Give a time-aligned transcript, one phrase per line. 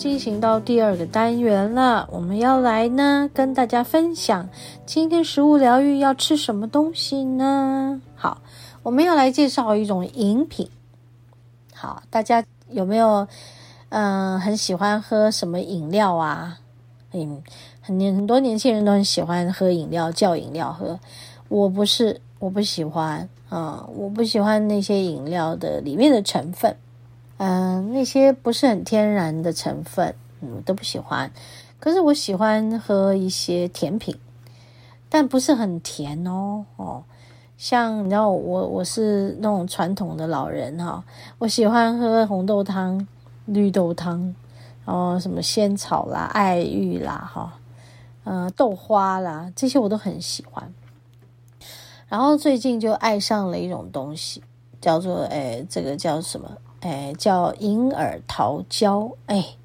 [0.00, 4.48] 进行到第二个单元了，我们要来呢跟大家分享。
[4.86, 8.00] 今天食物疗愈要吃什么东西呢？
[8.14, 8.40] 好，
[8.82, 10.70] 我们要来介绍一种饮品。
[11.74, 13.28] 好，大家有没有
[13.90, 16.56] 嗯、很喜欢喝什么饮料啊？
[17.12, 17.42] 嗯，
[17.82, 20.98] 很年很多年轻人都很喜欢喝饮料，叫饮料喝。
[21.48, 26.74] 我不是，我不喜欢啊、嗯，我不喜欢那些饮料的里面的成分，
[27.42, 31.30] 嗯、那些不是很天然的成分，嗯，都不喜欢。
[31.78, 34.14] 可是我喜欢喝一些甜品。
[35.12, 37.02] 但不是很甜哦哦，
[37.58, 41.02] 像你知道我我是那种传统的老人哈，
[41.38, 43.08] 我喜欢喝红豆汤、
[43.46, 44.32] 绿豆汤，
[44.84, 47.58] 然后什么仙草啦、爱玉啦哈，
[48.22, 50.72] 呃豆花啦这些我都很喜欢。
[52.08, 54.40] 然后最近就爱上了一种东西，
[54.80, 56.48] 叫做诶这个叫什么？
[56.80, 59.10] 诶叫银耳桃胶。
[59.26, 59.56] 诶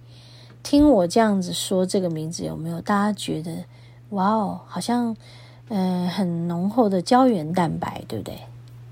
[0.63, 2.81] 听我这样子说这个名字有没有？
[2.81, 3.65] 大家觉得？
[4.09, 5.15] 哇哦，好像，
[5.67, 8.39] 呃，很浓厚的胶原蛋白，对不对？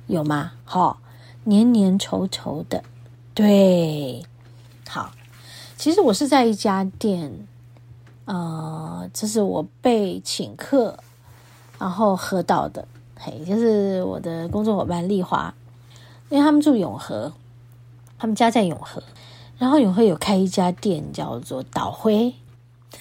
[0.08, 0.52] 有吗？
[0.66, 1.00] 好、
[1.44, 2.84] 黏黏稠稠的，
[3.34, 4.24] 对，
[4.88, 5.12] 好。
[5.78, 7.48] 其实我是在一家店，
[8.26, 10.98] 呃，这是我被请客，
[11.78, 12.88] 然后喝到的，
[13.20, 15.54] 嘿，就是我的工作伙伴丽华，
[16.30, 17.32] 因为他们住永和，
[18.18, 19.04] 他们家在永和，
[19.58, 22.36] 然后永和有开一家店叫做岛灰，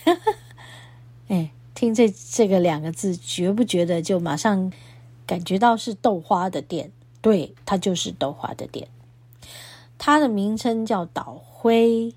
[1.28, 1.50] 哎。
[1.74, 4.70] 听这这个两个字，觉不觉得就马上
[5.26, 6.92] 感觉到是豆花的店？
[7.20, 8.86] 对，它就是豆花的店。
[9.98, 12.14] 它的名称叫岛灰，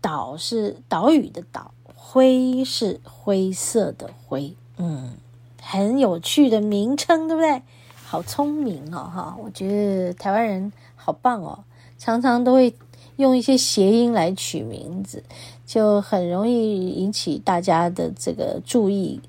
[0.00, 4.56] 岛是岛屿的岛，灰是灰色的灰。
[4.78, 5.18] 嗯，
[5.60, 7.62] 很有趣的名称，对不对？
[8.06, 9.36] 好聪明哦，哈！
[9.38, 11.64] 我觉得台湾人好棒哦，
[12.02, 12.74] 常常都会
[13.14, 15.22] 用一些谐音来取名字。
[15.64, 19.20] 就很容易引起大家的这个注意，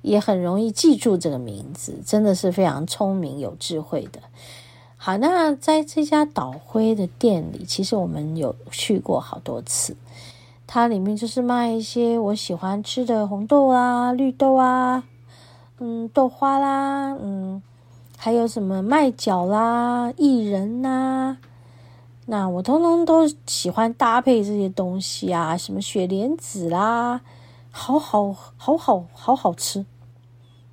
[0.00, 4.20] 也很容易记住这个名字，真的是非常聪明有智慧的。
[4.96, 9.96] 好，那在这家岛辉的店里，其实我们有去过好多次。
[10.66, 15.04] 它里面就是卖一些我喜欢吃的红豆啊、绿豆啊、
[15.80, 17.60] 嗯豆花啦，嗯
[18.16, 21.36] 还有什么麦角啦、薏仁呐、
[22.26, 27.20] 那我通通都喜欢搭配这些东西啊，什么雪莲子啦，
[27.70, 29.84] 好好好好好好吃。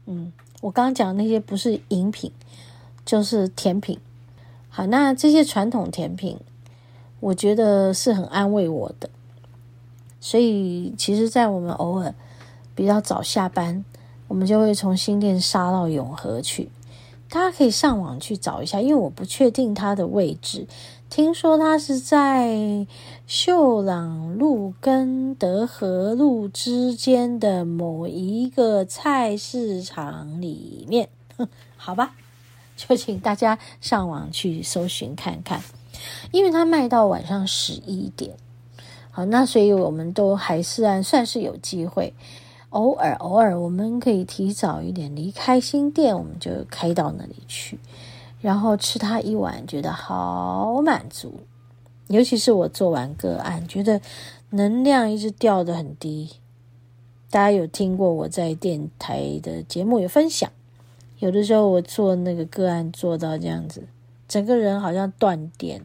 [0.06, 0.31] 嗯，
[0.62, 2.31] 我刚刚讲的那些不是饮品，
[3.06, 4.00] 就是甜品。
[4.69, 6.38] 好，那这些传统甜品，
[7.19, 9.09] 我觉得是很安慰我的。
[10.22, 12.13] 所以，其实，在我们偶尔
[12.73, 13.83] 比较早下班，
[14.28, 16.69] 我们就会从新店杀到永和去。
[17.31, 20.68] 大家可以上网去找一下，因为我不确定它的位置。
[21.09, 22.86] 听说它是在
[23.25, 31.07] 秀朗路跟德和路之间的某一个菜市场里面，
[31.78, 32.16] 好吧，
[32.75, 35.62] 就请大家上网去搜寻看看，
[36.31, 38.36] 因为它卖到晚上十一点，
[39.10, 42.13] 好，那所以我们都还是按算是有机会，
[42.71, 47.79] 偶尔偶尔我们可以提早一点离开新店，我们就开到那里去。
[48.41, 51.41] 然后吃它一碗，觉得好满足。
[52.07, 54.01] 尤其是我做完个案，觉得
[54.50, 56.31] 能量一直掉得很低。
[57.29, 60.51] 大家有听过我在电台的节目有分享，
[61.19, 63.83] 有的时候我做那个个案做到这样子，
[64.27, 65.81] 整个人好像断电。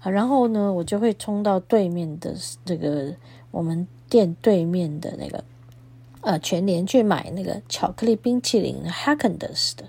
[0.00, 2.34] 好，然后呢，我就会冲到对面的
[2.64, 3.14] 这个
[3.50, 5.42] 我们店对面的那个
[6.24, 9.84] 呃全年去买那个巧克力冰淇淋 h a g e n d a s 的。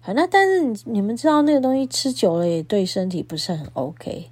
[0.00, 4.30] 好，那但是你你们知道那个东西吃久了也对身体不是很 OK。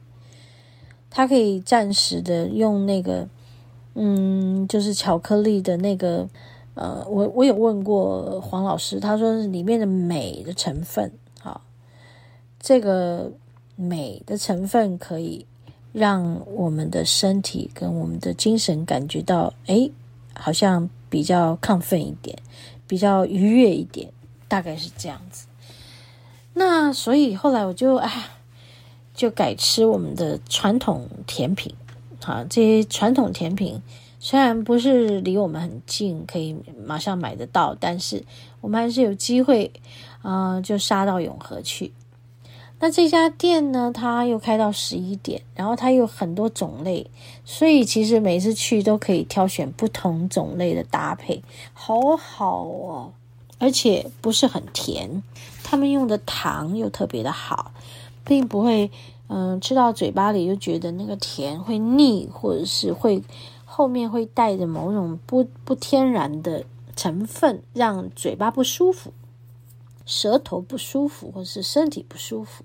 [1.15, 3.29] 它可以暂时的用那个，
[3.95, 6.27] 嗯，就是巧克力的那个，
[6.75, 11.61] 呃，我我有问过黄老师，他说是里面的镁的成分，好，
[12.59, 13.31] 这个
[13.77, 15.45] 镁的成分可以
[15.93, 19.91] 让我们的身体跟我们的精神感觉到，哎，
[20.35, 22.39] 好像比较亢奋一点，
[22.87, 24.13] 比较愉悦一点，
[24.49, 25.47] 大概是这样子。
[26.55, 28.31] 那所以后来我就哎，
[29.15, 31.75] 就改吃我们的传统甜品。
[32.23, 33.83] 好，这些传统甜品
[34.21, 36.57] 虽然不是离我们很近，可以
[36.87, 38.25] 马上买得到，但是
[38.61, 39.73] 我们还是有机会，
[40.21, 41.93] 啊、呃，就杀到永和去。
[42.85, 47.09] 那这家店呢，它又开到十一点，然后它有很多种类，
[47.45, 53.13] 所以其实每次去都可以挑选不同种类的搭配，好好哦，
[53.59, 55.23] 而且不是很甜，
[55.63, 57.71] 他们用的糖又特别的好，
[58.25, 58.91] 并不会
[59.29, 63.23] 嗯吃到嘴巴里就觉得那个甜会腻，或者是会
[63.65, 66.65] 后面会带着某种不不天然的
[66.97, 69.13] 成分，让嘴巴不舒服，
[70.05, 72.65] 舌头不舒服，或者是身体不舒服。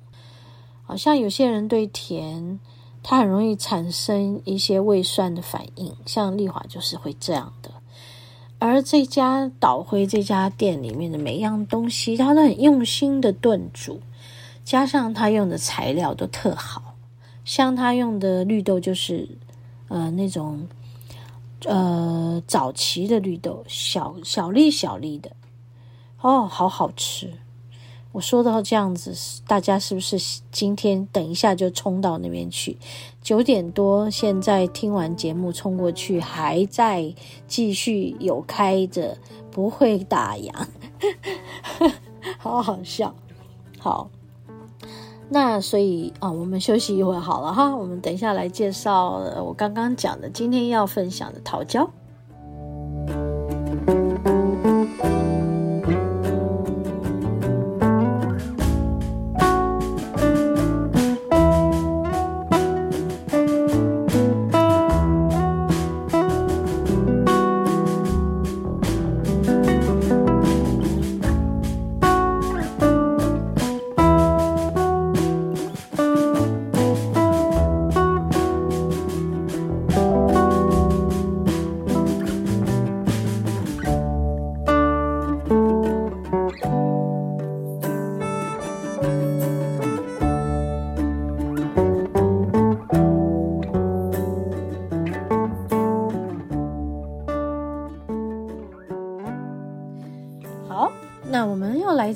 [0.88, 2.60] 好像有些人对甜，
[3.04, 7.70] 他很容易产生一些胃酸的反应，像丽华就是会这样的。
[8.58, 14.00] 而这家岛辉这家店里面的每一样东西，他都很用心的炖煮，
[14.64, 16.96] 加上他用的材料都特好，
[17.44, 19.28] 像他用的绿豆就是
[19.90, 20.66] 呃那种
[21.66, 25.30] 呃早期的绿豆，小小粒小粒的，
[26.22, 27.30] 哦，好好吃。
[28.18, 29.14] 我说到这样子，
[29.46, 30.18] 大家是不是
[30.52, 32.76] 今天等一下就冲到那边去？
[33.22, 37.14] 九点多，现在听完节目冲过去，还在
[37.46, 39.16] 继续有开着，
[39.52, 40.52] 不会打烊，
[42.40, 43.14] 好好笑。
[43.78, 44.10] 好，
[45.30, 47.76] 那所以啊，我们休息一会好了哈。
[47.76, 49.12] 我们等一下来介绍
[49.46, 51.88] 我刚刚讲的今天要分享的桃胶。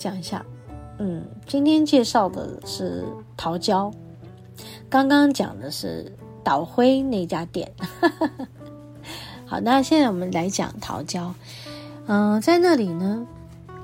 [0.01, 0.43] 讲一下，
[0.97, 3.05] 嗯，今天介绍的是
[3.37, 3.91] 桃胶，
[4.89, 6.11] 刚刚讲的是
[6.43, 7.71] 岛辉那家店。
[9.45, 11.31] 好，那现在我们来讲桃胶。
[12.07, 13.27] 嗯、在那里呢，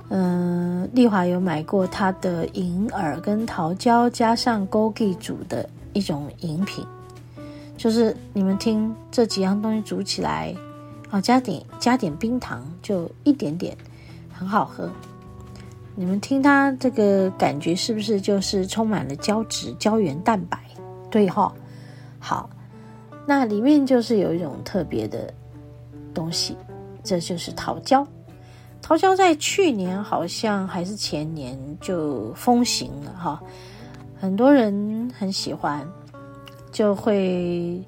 [0.09, 6.83] 嗯、丽华有买过他的银耳跟桃胶加上枸杞煮的一种饮品，
[7.77, 10.51] 就是你们听这几样东西煮起来，
[11.11, 13.77] 哦，加点加点冰糖，就一点点，
[14.33, 14.89] 很好喝。
[15.99, 20.59] 你们听它这个感觉是不是就是充满了胶质、胶原蛋白？
[21.09, 21.51] 对哈，
[22.19, 22.47] 好，
[23.25, 25.33] 那里面就是有一种特别的
[26.13, 26.55] 东西，
[27.03, 28.05] 这就是桃胶。
[28.79, 33.41] 桃胶在去年好像还是前年就风行了哈，
[34.19, 35.83] 很多人很喜欢，
[36.71, 37.83] 就会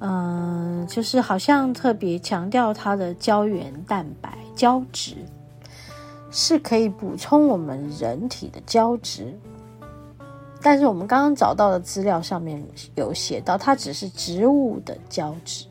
[0.00, 5.14] 嗯，就是好像特别强调它的胶原蛋白、胶质。
[6.30, 9.36] 是可以补充我们人体的胶质，
[10.62, 15.66] 但是我们刚刚找到的资料上面有写到，它只是植物的胶质，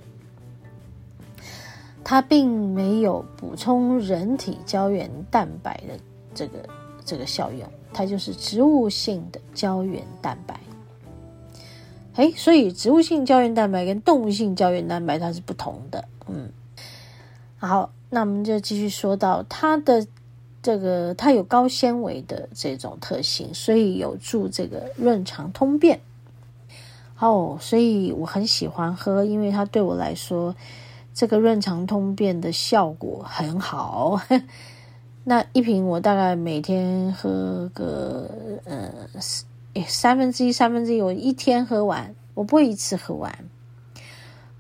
[2.04, 5.98] 它并没有补充人体胶原蛋白的
[6.36, 6.58] 这个
[7.06, 10.60] 这个效用，它就是植物性的胶原蛋白。
[12.16, 16.04] 诶，所以植物性胶原蛋白跟动物性胶原蛋白它是不同的。
[16.28, 16.52] 嗯，
[17.58, 20.06] 好，那我们就继续说到它的。
[20.70, 26.00] 这个它有高纤维的这种特性，所以有助这个润肠通便。
[27.18, 30.56] 哦，所以我很喜欢喝，因为它对我来说，
[31.12, 34.22] 这个润肠通便的效果很好。
[35.26, 38.30] 那一瓶我大概每天喝个
[38.66, 38.94] 呃
[39.88, 43.44] 三分之一，三分之一，我一天喝完，我不会一次喝完。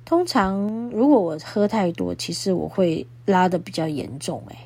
[0.06, 4.58] 通常如果我喝太多，其实我会拉得比较严重，诶。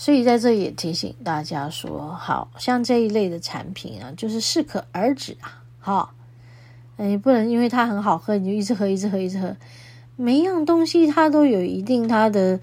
[0.00, 6.14] 所以在这里也提醒大家说，好像这一类的产品啊，就是适可而止啊，好，
[6.96, 9.54] 你不能因为它很好喝，你就一直喝，一直喝，一直喝。
[10.16, 12.58] 每一样东西它都有一定它的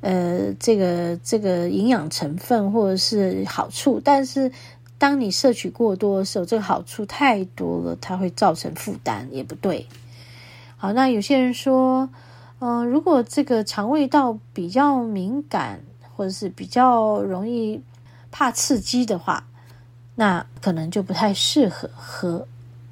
[0.00, 4.50] 呃这个这个营养成分或者是好处，但是
[4.98, 9.86] 当你摄取过多的时候，这个好处太多了，它会造成负担，也不对。
[10.76, 12.10] 好，那有些人说。
[12.62, 15.80] 嗯、如果这个肠胃道比较敏感，
[16.20, 17.80] 或者是比较容易
[18.30, 19.46] 怕刺激的话，
[20.16, 22.46] 那可能就不太适合喝。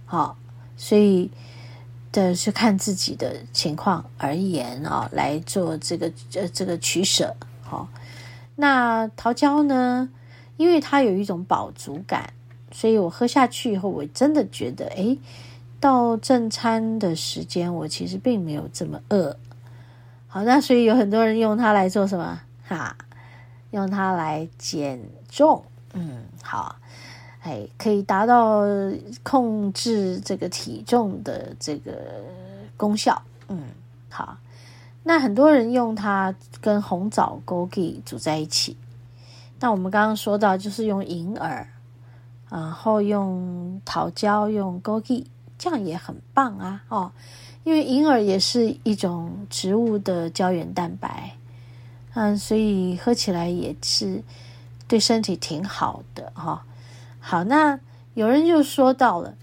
[0.06, 0.38] 好，
[0.78, 1.30] 所以
[2.10, 7.36] 的是看自己的情况而言啊，来做这个呃这个取舍。
[7.60, 7.90] 好，
[8.56, 10.08] 那桃胶呢，
[10.56, 12.32] 因为它有一种饱足感，
[12.72, 15.18] 所以我喝下去以后，我真的觉得，诶，
[15.78, 19.36] 到正餐的时间，我其实并没有这么饿。
[20.28, 22.40] 好，那所以有很多人用它来做什么？
[22.66, 22.94] 哈，
[23.70, 25.62] 用它来减重。
[25.92, 26.76] 嗯，好，
[27.40, 28.62] 哎，可以达到
[29.22, 32.22] 控制这个体重的这个
[32.76, 33.20] 功效。
[33.48, 33.62] 嗯，
[34.10, 34.36] 好，
[35.02, 38.76] 那很多人用它跟红枣、枸杞煮在一起。
[39.60, 41.68] 那我们刚刚说到，就是用银耳，
[42.48, 45.24] 然后用桃胶、用枸杞，
[45.58, 46.82] 这样也很棒啊！
[46.88, 47.12] 哦。
[47.64, 51.36] 因为银耳也是一种植物的胶原蛋白，
[52.14, 54.22] 嗯，所以喝起来也是
[54.86, 56.60] 对身体挺好的哈、哦。
[57.20, 57.78] 好，那
[58.14, 59.34] 有人就说到了，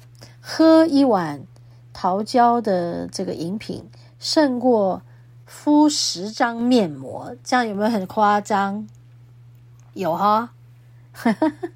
[0.42, 1.42] 喝一碗
[1.94, 3.86] 桃胶的这个饮品
[4.20, 5.02] 胜过
[5.46, 8.88] 敷十张面膜，这样有没有很夸张？
[9.94, 10.52] 有哈，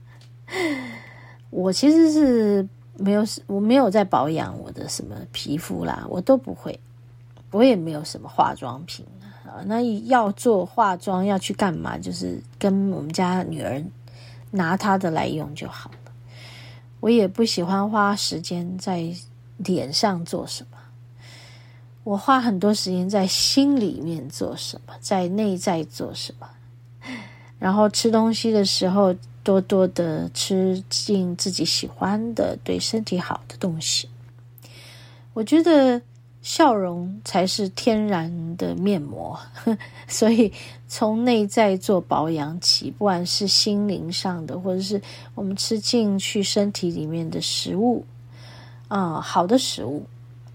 [1.50, 2.68] 我其实是。
[3.02, 6.78] 没有，我没有在保养我的什么皮肤啦，我都不会，
[7.50, 9.06] 我也没有什么化妆品
[9.50, 9.64] 啊。
[9.66, 11.98] 那要做化妆要去干嘛？
[11.98, 13.84] 就是跟我们家女儿
[14.52, 16.12] 拿她的来用就好了。
[17.00, 19.14] 我也不喜欢花时间在
[19.58, 20.78] 脸上做什么，
[22.04, 26.50] 我花很多时间在心里面做什么，在内在做什么。
[27.58, 29.16] 然后吃东西的时候。
[29.42, 34.08] 多多的吃进自己喜欢的、对身体好的东西。
[35.34, 36.00] 我觉得
[36.42, 39.38] 笑容才是天然的面膜，
[40.08, 40.52] 所以
[40.88, 45.02] 从内在做保养起，不管是心灵上的，或者是
[45.36, 48.06] 我们吃进去身体里面的食物
[48.88, 50.06] 啊、嗯，好的食物，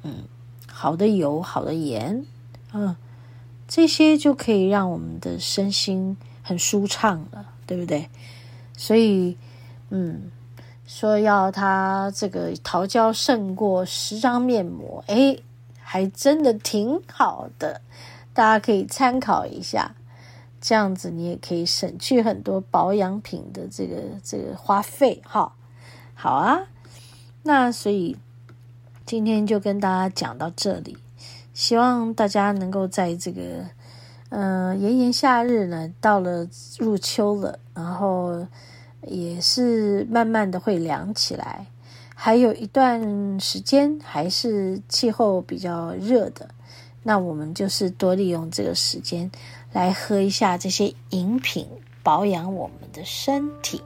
[0.03, 0.25] 嗯，
[0.67, 2.25] 好的油、好的盐，
[2.73, 2.97] 嗯，
[3.69, 8.09] 这些就可以让我们的身心很舒畅了，对不对？
[8.77, 9.37] 所以，
[9.91, 10.31] 嗯，
[10.87, 15.41] 说要它这个桃胶胜过十张面膜，诶，
[15.85, 17.83] 还真的挺好的，
[18.33, 19.95] 大家可以参考一下。
[20.61, 25.55] 这样子你也可以省去很多保养品的这个这个花费，哈。
[26.15, 26.67] 好啊，
[27.43, 28.17] 那所以
[29.05, 30.97] 今天就跟大家讲到这里，
[31.53, 33.67] 希望大家能够在这个。
[34.31, 36.49] 嗯、呃，炎炎夏日呢，到了
[36.81, 38.45] 入秋了，然后
[39.03, 41.67] 也是慢慢的会凉起来，
[42.25, 46.49] 还有一段时间还是气候比较热的，
[47.03, 49.31] 那我们就是多利用这个时间
[49.75, 51.69] 来喝一下这些饮品，
[52.03, 53.83] 保养我们的身体，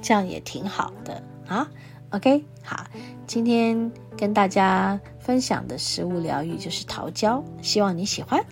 [0.00, 1.68] 这样也挺好的啊。
[2.08, 2.86] OK，好，
[3.26, 8.42] 今天跟大家分享的食物疗愈就是桃胶，希望你喜欢。